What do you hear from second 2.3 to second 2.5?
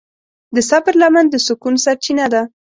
ده.